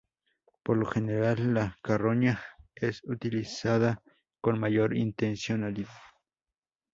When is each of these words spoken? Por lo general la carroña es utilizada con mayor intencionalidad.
Por 0.63 0.77
lo 0.77 0.87
general 0.87 1.53
la 1.53 1.77
carroña 1.83 2.41
es 2.73 3.03
utilizada 3.03 4.01
con 4.41 4.59
mayor 4.59 4.97
intencionalidad. 4.97 5.91